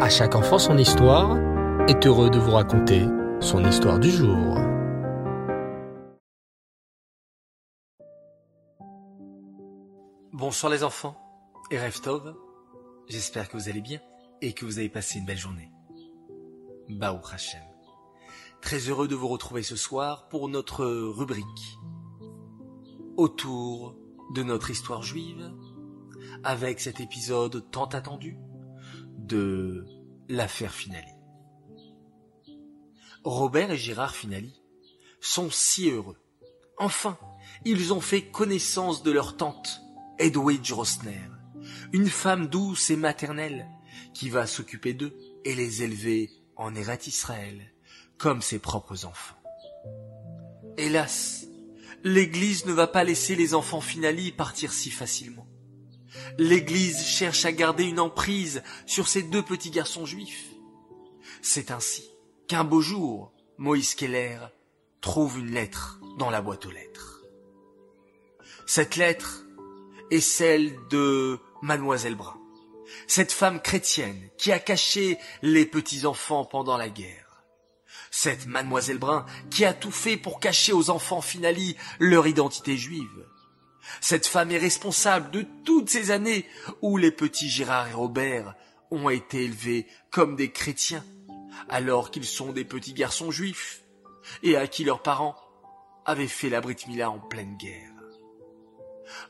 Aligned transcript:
À 0.00 0.08
chaque 0.08 0.34
enfant 0.34 0.58
son 0.58 0.76
histoire 0.76 1.38
est 1.88 2.04
heureux 2.04 2.28
de 2.28 2.38
vous 2.38 2.50
raconter 2.50 3.06
son 3.40 3.64
histoire 3.64 4.00
du 4.00 4.10
jour. 4.10 4.58
Bonsoir 10.32 10.72
les 10.72 10.82
enfants 10.82 11.16
et 11.70 11.78
Reftov, 11.78 12.34
j'espère 13.08 13.48
que 13.48 13.56
vous 13.56 13.68
allez 13.68 13.80
bien 13.80 14.00
et 14.42 14.52
que 14.52 14.64
vous 14.64 14.80
avez 14.80 14.88
passé 14.88 15.20
une 15.20 15.26
belle 15.26 15.38
journée. 15.38 15.70
Baou 16.88 17.20
Hashem. 17.32 17.62
Très 18.60 18.78
heureux 18.78 19.06
de 19.06 19.14
vous 19.14 19.28
retrouver 19.28 19.62
ce 19.62 19.76
soir 19.76 20.26
pour 20.28 20.48
notre 20.48 20.84
rubrique 20.84 21.78
autour 23.16 23.94
de 24.34 24.42
notre 24.42 24.70
histoire 24.70 25.02
juive 25.02 25.52
avec 26.42 26.80
cet 26.80 26.98
épisode 26.98 27.70
tant 27.70 27.86
attendu 27.86 28.36
de 29.26 29.86
l'affaire 30.28 30.74
Finali. 30.74 31.12
Robert 33.24 33.70
et 33.70 33.76
Gérard 33.76 34.14
Finali 34.14 34.62
sont 35.20 35.50
si 35.50 35.90
heureux. 35.90 36.18
Enfin, 36.78 37.18
ils 37.64 37.92
ont 37.92 38.00
fait 38.00 38.22
connaissance 38.22 39.02
de 39.02 39.10
leur 39.10 39.36
tante, 39.36 39.80
Edwidge 40.18 40.72
Rosner, 40.72 41.30
une 41.92 42.08
femme 42.08 42.48
douce 42.48 42.90
et 42.90 42.96
maternelle 42.96 43.66
qui 44.12 44.28
va 44.28 44.46
s'occuper 44.46 44.92
d'eux 44.92 45.16
et 45.44 45.54
les 45.54 45.82
élever 45.82 46.30
en 46.56 46.74
Erat 46.74 46.98
Israël 47.06 47.72
comme 48.18 48.42
ses 48.42 48.58
propres 48.58 49.06
enfants. 49.06 49.36
Hélas, 50.76 51.46
l'Église 52.02 52.66
ne 52.66 52.72
va 52.72 52.86
pas 52.86 53.04
laisser 53.04 53.36
les 53.36 53.54
enfants 53.54 53.80
Finali 53.80 54.32
partir 54.32 54.72
si 54.72 54.90
facilement. 54.90 55.46
L'Église 56.38 57.04
cherche 57.04 57.44
à 57.44 57.52
garder 57.52 57.84
une 57.84 58.00
emprise 58.00 58.62
sur 58.86 59.08
ces 59.08 59.22
deux 59.22 59.42
petits 59.42 59.70
garçons 59.70 60.06
juifs. 60.06 60.46
C'est 61.42 61.70
ainsi 61.70 62.08
qu'un 62.48 62.64
beau 62.64 62.80
jour, 62.80 63.32
Moïse 63.58 63.94
Keller 63.94 64.38
trouve 65.00 65.38
une 65.38 65.52
lettre 65.52 66.00
dans 66.18 66.30
la 66.30 66.40
boîte 66.40 66.66
aux 66.66 66.70
lettres. 66.70 67.22
Cette 68.66 68.96
lettre 68.96 69.44
est 70.10 70.20
celle 70.20 70.74
de 70.88 71.38
Mademoiselle 71.62 72.14
Brun, 72.14 72.38
cette 73.06 73.32
femme 73.32 73.60
chrétienne 73.60 74.30
qui 74.38 74.52
a 74.52 74.58
caché 74.58 75.18
les 75.42 75.66
petits-enfants 75.66 76.44
pendant 76.44 76.76
la 76.76 76.88
guerre. 76.88 77.44
Cette 78.10 78.46
Mademoiselle 78.46 78.98
Brun 78.98 79.26
qui 79.50 79.64
a 79.64 79.74
tout 79.74 79.90
fait 79.90 80.16
pour 80.16 80.40
cacher 80.40 80.72
aux 80.72 80.88
enfants 80.90 81.20
Finali 81.20 81.76
leur 81.98 82.26
identité 82.26 82.76
juive. 82.76 83.26
Cette 84.00 84.26
femme 84.26 84.50
est 84.50 84.58
responsable 84.58 85.30
de 85.30 85.44
toutes 85.64 85.90
ces 85.90 86.10
années 86.10 86.46
où 86.82 86.96
les 86.96 87.10
petits 87.10 87.48
Gérard 87.48 87.88
et 87.88 87.94
Robert 87.94 88.54
ont 88.90 89.08
été 89.08 89.44
élevés 89.44 89.86
comme 90.10 90.36
des 90.36 90.50
chrétiens, 90.50 91.04
alors 91.68 92.10
qu'ils 92.10 92.24
sont 92.24 92.52
des 92.52 92.64
petits 92.64 92.94
garçons 92.94 93.30
juifs, 93.30 93.82
et 94.42 94.56
à 94.56 94.66
qui 94.66 94.84
leurs 94.84 95.02
parents 95.02 95.36
avaient 96.04 96.28
fait 96.28 96.50
la 96.50 96.60
Brit 96.60 96.76
Mila 96.88 97.10
en 97.10 97.18
pleine 97.18 97.56
guerre. 97.56 97.90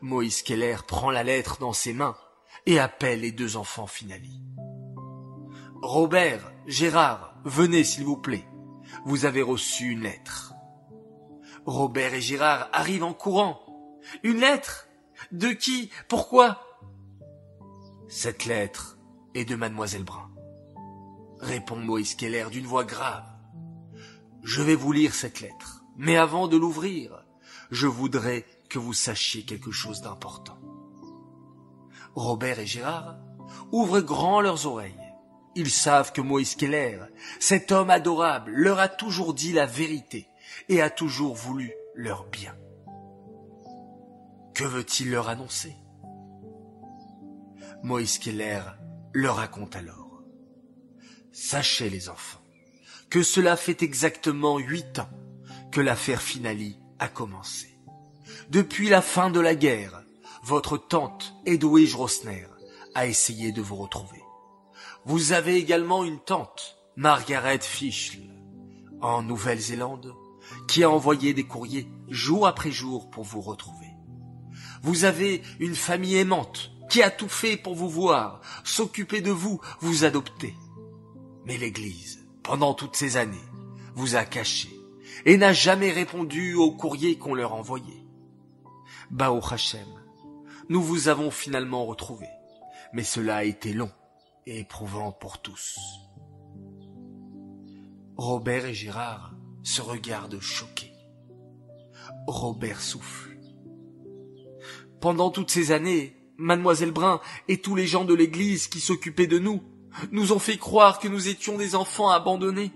Moïse 0.00 0.42
Keller 0.42 0.76
prend 0.86 1.10
la 1.10 1.22
lettre 1.22 1.58
dans 1.58 1.72
ses 1.72 1.92
mains 1.92 2.16
et 2.66 2.78
appelle 2.78 3.20
les 3.20 3.32
deux 3.32 3.56
enfants 3.56 3.86
Finali. 3.86 4.40
Robert, 5.82 6.52
Gérard, 6.66 7.34
venez 7.44 7.84
s'il 7.84 8.04
vous 8.04 8.16
plaît. 8.16 8.46
Vous 9.06 9.24
avez 9.24 9.42
reçu 9.42 9.90
une 9.90 10.02
lettre. 10.02 10.54
Robert 11.64 12.14
et 12.14 12.20
Gérard 12.20 12.68
arrivent 12.72 13.04
en 13.04 13.14
courant 13.14 13.60
une 14.22 14.40
lettre 14.40 14.88
De 15.32 15.48
qui? 15.48 15.90
Pourquoi? 16.08 16.62
Cette 18.08 18.44
lettre 18.44 18.98
est 19.34 19.44
de 19.44 19.54
mademoiselle 19.54 20.04
Brun. 20.04 20.30
Répond 21.38 21.76
Moïse 21.76 22.14
Keller 22.14 22.46
d'une 22.50 22.66
voix 22.66 22.84
grave. 22.84 23.26
Je 24.42 24.62
vais 24.62 24.74
vous 24.74 24.92
lire 24.92 25.14
cette 25.14 25.40
lettre, 25.40 25.84
mais 25.96 26.16
avant 26.16 26.48
de 26.48 26.56
l'ouvrir, 26.56 27.24
je 27.70 27.86
voudrais 27.86 28.44
que 28.68 28.78
vous 28.78 28.92
sachiez 28.92 29.44
quelque 29.44 29.70
chose 29.70 30.00
d'important. 30.00 30.58
Robert 32.14 32.58
et 32.58 32.66
Gérard 32.66 33.18
ouvrent 33.72 34.00
grand 34.00 34.40
leurs 34.40 34.66
oreilles. 34.66 34.94
Ils 35.54 35.70
savent 35.70 36.12
que 36.12 36.20
Moïse 36.20 36.54
Keller, 36.54 37.00
cet 37.38 37.72
homme 37.72 37.90
adorable, 37.90 38.52
leur 38.52 38.78
a 38.78 38.88
toujours 38.88 39.34
dit 39.34 39.52
la 39.52 39.66
vérité 39.66 40.28
et 40.68 40.80
a 40.80 40.90
toujours 40.90 41.34
voulu 41.34 41.72
leur 41.94 42.24
bien. 42.24 42.54
Que 44.60 44.66
veut-il 44.66 45.10
leur 45.10 45.30
annoncer? 45.30 45.74
Moïse 47.82 48.18
Keller 48.18 48.60
leur 49.14 49.36
raconte 49.36 49.74
alors. 49.74 50.20
Sachez 51.32 51.88
les 51.88 52.10
enfants 52.10 52.42
que 53.08 53.22
cela 53.22 53.56
fait 53.56 53.82
exactement 53.82 54.58
huit 54.58 54.98
ans 54.98 55.08
que 55.72 55.80
l'affaire 55.80 56.20
Finali 56.20 56.78
a 56.98 57.08
commencé. 57.08 57.74
Depuis 58.50 58.90
la 58.90 59.00
fin 59.00 59.30
de 59.30 59.40
la 59.40 59.54
guerre, 59.54 60.02
votre 60.42 60.76
tante 60.76 61.32
Edwige 61.46 61.94
Rosner 61.94 62.46
a 62.94 63.06
essayé 63.06 63.52
de 63.52 63.62
vous 63.62 63.76
retrouver. 63.76 64.20
Vous 65.06 65.32
avez 65.32 65.56
également 65.56 66.04
une 66.04 66.20
tante, 66.20 66.76
Margaret 66.96 67.60
Fischl, 67.60 68.18
en 69.00 69.22
Nouvelle-Zélande, 69.22 70.12
qui 70.68 70.84
a 70.84 70.90
envoyé 70.90 71.32
des 71.32 71.46
courriers 71.46 71.88
jour 72.10 72.46
après 72.46 72.70
jour 72.70 73.08
pour 73.08 73.24
vous 73.24 73.40
retrouver. 73.40 73.89
Vous 74.82 75.04
avez 75.04 75.42
une 75.58 75.74
famille 75.74 76.16
aimante 76.16 76.70
qui 76.88 77.02
a 77.02 77.10
tout 77.10 77.28
fait 77.28 77.56
pour 77.56 77.74
vous 77.74 77.88
voir, 77.88 78.40
s'occuper 78.64 79.20
de 79.20 79.30
vous, 79.30 79.60
vous 79.80 80.04
adopter. 80.04 80.54
Mais 81.44 81.56
l'Église, 81.56 82.26
pendant 82.42 82.74
toutes 82.74 82.96
ces 82.96 83.16
années, 83.16 83.36
vous 83.94 84.16
a 84.16 84.24
caché 84.24 84.70
et 85.24 85.36
n'a 85.36 85.52
jamais 85.52 85.90
répondu 85.90 86.54
aux 86.54 86.72
courriers 86.72 87.18
qu'on 87.18 87.34
leur 87.34 87.54
envoyait. 87.54 88.04
Bao 89.10 89.40
Hachem, 89.50 89.88
nous 90.68 90.82
vous 90.82 91.08
avons 91.08 91.30
finalement 91.30 91.84
retrouvés, 91.84 92.30
mais 92.92 93.04
cela 93.04 93.36
a 93.36 93.44
été 93.44 93.72
long 93.72 93.90
et 94.46 94.60
éprouvant 94.60 95.12
pour 95.12 95.42
tous. 95.42 95.78
Robert 98.16 98.66
et 98.66 98.74
Gérard 98.74 99.34
se 99.62 99.80
regardent 99.80 100.40
choqués. 100.40 100.92
Robert 102.26 102.80
souffle. 102.80 103.29
Pendant 105.00 105.30
toutes 105.30 105.50
ces 105.50 105.72
années, 105.72 106.14
mademoiselle 106.36 106.90
Brun 106.90 107.20
et 107.48 107.58
tous 107.58 107.74
les 107.74 107.86
gens 107.86 108.04
de 108.04 108.14
l'église 108.14 108.66
qui 108.66 108.80
s'occupaient 108.80 109.26
de 109.26 109.38
nous 109.38 109.62
nous 110.12 110.32
ont 110.32 110.38
fait 110.38 110.58
croire 110.58 110.98
que 110.98 111.08
nous 111.08 111.28
étions 111.28 111.56
des 111.56 111.74
enfants 111.74 112.10
abandonnés, 112.10 112.72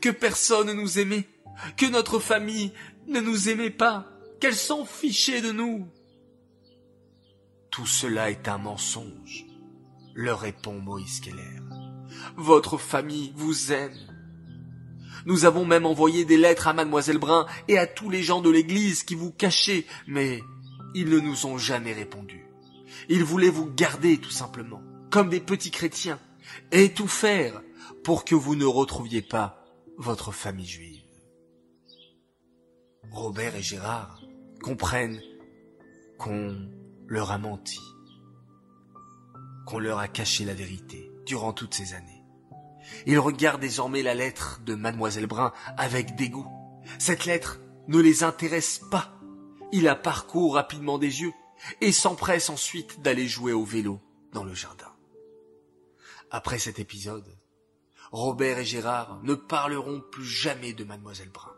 que 0.00 0.08
personne 0.08 0.68
ne 0.68 0.72
nous 0.72 0.98
aimait, 0.98 1.28
que 1.76 1.86
notre 1.86 2.18
famille 2.18 2.72
ne 3.06 3.20
nous 3.20 3.48
aimait 3.48 3.70
pas, 3.70 4.06
qu'elle 4.40 4.54
s'en 4.54 4.84
fichait 4.84 5.40
de 5.40 5.52
nous. 5.52 5.86
Tout 7.70 7.86
cela 7.86 8.30
est 8.30 8.48
un 8.48 8.58
mensonge, 8.58 9.46
leur 10.14 10.40
répond 10.40 10.78
Moïse 10.78 11.20
Keller. 11.20 11.60
Votre 12.36 12.78
famille 12.78 13.32
vous 13.36 13.72
aime. 13.72 13.96
Nous 15.26 15.44
avons 15.44 15.64
même 15.64 15.86
envoyé 15.86 16.24
des 16.24 16.36
lettres 16.36 16.68
à 16.68 16.72
mademoiselle 16.72 17.18
Brun 17.18 17.46
et 17.68 17.78
à 17.78 17.86
tous 17.86 18.10
les 18.10 18.22
gens 18.22 18.40
de 18.40 18.50
l'église 18.50 19.02
qui 19.02 19.14
vous 19.14 19.32
cachaient, 19.32 19.86
mais 20.06 20.40
ils 20.94 21.08
ne 21.08 21.18
nous 21.18 21.46
ont 21.46 21.58
jamais 21.58 21.92
répondu. 21.92 22.46
Ils 23.08 23.24
voulaient 23.24 23.50
vous 23.50 23.70
garder 23.70 24.18
tout 24.18 24.30
simplement, 24.30 24.82
comme 25.10 25.28
des 25.28 25.40
petits 25.40 25.70
chrétiens, 25.70 26.20
et 26.72 26.92
tout 26.92 27.08
faire 27.08 27.60
pour 28.02 28.24
que 28.24 28.34
vous 28.34 28.54
ne 28.54 28.64
retrouviez 28.64 29.22
pas 29.22 29.64
votre 29.98 30.32
famille 30.32 30.66
juive. 30.66 31.02
Robert 33.10 33.56
et 33.56 33.62
Gérard 33.62 34.20
comprennent 34.62 35.20
qu'on 36.18 36.56
leur 37.06 37.30
a 37.30 37.38
menti, 37.38 37.80
qu'on 39.66 39.78
leur 39.78 39.98
a 39.98 40.08
caché 40.08 40.44
la 40.44 40.54
vérité 40.54 41.10
durant 41.26 41.52
toutes 41.52 41.74
ces 41.74 41.94
années. 41.94 42.24
Ils 43.06 43.18
regardent 43.18 43.60
désormais 43.60 44.02
la 44.02 44.14
lettre 44.14 44.60
de 44.64 44.74
mademoiselle 44.74 45.26
Brun 45.26 45.52
avec 45.76 46.16
dégoût. 46.16 46.46
Cette 46.98 47.24
lettre 47.24 47.60
ne 47.88 47.98
les 47.98 48.22
intéresse 48.22 48.80
pas 48.90 49.13
il 49.74 49.82
la 49.82 49.96
parcourt 49.96 50.54
rapidement 50.54 50.98
des 50.98 51.22
yeux 51.22 51.32
et 51.80 51.90
s'empresse 51.90 52.48
ensuite 52.48 53.02
d'aller 53.02 53.26
jouer 53.26 53.52
au 53.52 53.64
vélo 53.64 54.00
dans 54.32 54.44
le 54.44 54.54
jardin. 54.54 54.94
Après 56.30 56.60
cet 56.60 56.78
épisode, 56.78 57.36
Robert 58.12 58.60
et 58.60 58.64
Gérard 58.64 59.20
ne 59.24 59.34
parleront 59.34 60.00
plus 60.00 60.24
jamais 60.24 60.74
de 60.74 60.84
mademoiselle 60.84 61.30
Brun. 61.30 61.56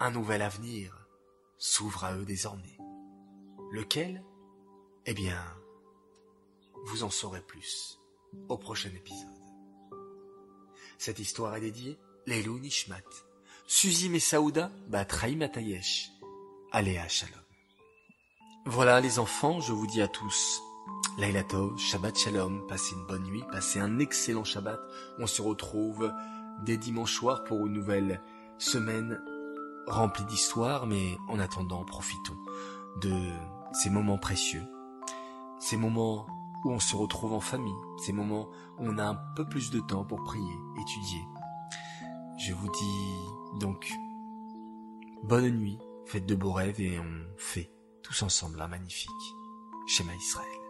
Un 0.00 0.10
nouvel 0.10 0.42
avenir 0.42 1.06
s'ouvre 1.56 2.02
à 2.02 2.16
eux 2.16 2.24
désormais. 2.24 2.78
Lequel? 3.70 4.24
Eh 5.06 5.14
bien, 5.14 5.40
vous 6.86 7.04
en 7.04 7.10
saurez 7.10 7.42
plus 7.42 8.00
au 8.48 8.58
prochain 8.58 8.90
épisode. 8.90 9.28
Cette 10.98 11.20
histoire 11.20 11.54
est 11.54 11.60
dédiée 11.60 11.96
Lelou 12.26 12.58
Nishmat, 12.58 13.04
Suzy 13.68 14.08
Messaouda 14.08 14.72
Batraï 14.88 15.36
Matayesh, 15.36 16.10
À 16.74 16.82
Shalom. 16.82 17.38
Voilà 18.66 19.00
les 19.00 19.20
enfants, 19.20 19.60
je 19.60 19.72
vous 19.72 19.86
dis 19.86 20.02
à 20.02 20.08
tous 20.08 20.60
Laila 21.18 21.44
Tov, 21.44 21.78
Shabbat 21.78 22.18
Shalom, 22.18 22.66
passez 22.66 22.96
une 22.96 23.06
bonne 23.06 23.22
nuit, 23.22 23.44
passez 23.52 23.78
un 23.78 24.00
excellent 24.00 24.42
Shabbat. 24.42 24.80
On 25.20 25.28
se 25.28 25.40
retrouve 25.40 26.12
dès 26.64 26.76
dimanche 26.76 27.12
soir 27.14 27.44
pour 27.44 27.64
une 27.64 27.74
nouvelle 27.74 28.20
semaine 28.58 29.20
remplie 29.86 30.24
d'histoires, 30.24 30.88
mais 30.88 31.16
en 31.28 31.38
attendant, 31.38 31.84
profitons 31.84 32.36
de 33.00 33.30
ces 33.72 33.88
moments 33.88 34.18
précieux, 34.18 34.64
ces 35.60 35.76
moments 35.76 36.26
où 36.64 36.72
on 36.72 36.80
se 36.80 36.96
retrouve 36.96 37.34
en 37.34 37.40
famille, 37.40 37.72
ces 38.04 38.12
moments 38.12 38.48
où 38.80 38.88
on 38.88 38.98
a 38.98 39.04
un 39.04 39.18
peu 39.36 39.48
plus 39.48 39.70
de 39.70 39.78
temps 39.78 40.04
pour 40.04 40.24
prier, 40.24 40.58
étudier. 40.80 41.24
Je 42.36 42.52
vous 42.52 42.68
dis 42.68 43.60
donc 43.60 43.92
bonne 45.22 45.48
nuit, 45.50 45.78
faites 46.06 46.26
de 46.26 46.34
beaux 46.34 46.52
rêves 46.52 46.80
et 46.80 46.98
on 46.98 47.36
fait 47.36 47.70
tous 48.02 48.22
ensemble 48.22 48.60
un 48.60 48.68
magnifique 48.68 49.10
schéma 49.86 50.14
Israël. 50.14 50.63